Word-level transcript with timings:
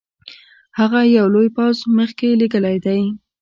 هغه 0.79 0.99
یو 1.17 1.25
لوی 1.33 1.47
پوځ 1.57 1.77
مخکي 1.97 2.29
لېږلی 2.39 2.77
دی. 2.85 3.01